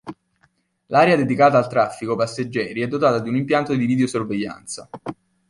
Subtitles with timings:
[0.87, 4.89] L'area dedicata al traffico passeggeri è dotata di un impianto di videosorveglianza.